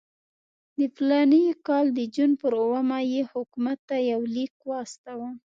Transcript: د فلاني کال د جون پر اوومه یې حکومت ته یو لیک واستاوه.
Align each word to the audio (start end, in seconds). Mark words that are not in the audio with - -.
د 0.77 0.79
فلاني 0.95 1.43
کال 1.67 1.85
د 1.97 1.99
جون 2.15 2.31
پر 2.41 2.51
اوومه 2.63 2.97
یې 3.11 3.21
حکومت 3.31 3.77
ته 3.89 3.95
یو 4.11 4.21
لیک 4.35 4.53
واستاوه. 4.69 5.29